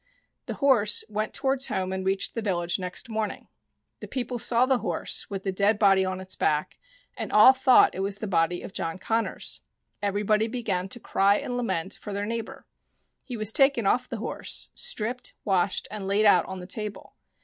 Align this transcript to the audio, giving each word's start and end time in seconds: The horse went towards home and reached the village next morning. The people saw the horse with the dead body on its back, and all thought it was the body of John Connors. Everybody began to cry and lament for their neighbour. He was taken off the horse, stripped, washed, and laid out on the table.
The 0.47 0.55
horse 0.55 1.03
went 1.09 1.31
towards 1.31 1.67
home 1.67 1.93
and 1.93 2.03
reached 2.03 2.33
the 2.33 2.41
village 2.41 2.79
next 2.79 3.07
morning. 3.07 3.49
The 3.99 4.07
people 4.07 4.39
saw 4.39 4.65
the 4.65 4.79
horse 4.79 5.29
with 5.29 5.43
the 5.43 5.51
dead 5.51 5.77
body 5.77 6.03
on 6.03 6.19
its 6.19 6.35
back, 6.35 6.79
and 7.15 7.31
all 7.31 7.53
thought 7.53 7.93
it 7.93 7.99
was 7.99 8.15
the 8.15 8.25
body 8.25 8.63
of 8.63 8.73
John 8.73 8.97
Connors. 8.97 9.61
Everybody 10.01 10.47
began 10.47 10.89
to 10.89 10.99
cry 10.99 11.37
and 11.37 11.55
lament 11.55 11.93
for 12.01 12.13
their 12.13 12.25
neighbour. 12.25 12.65
He 13.25 13.37
was 13.37 13.51
taken 13.51 13.85
off 13.85 14.09
the 14.09 14.17
horse, 14.17 14.69
stripped, 14.73 15.35
washed, 15.45 15.87
and 15.91 16.07
laid 16.07 16.25
out 16.25 16.47
on 16.47 16.59
the 16.61 16.65
table. 16.65 17.13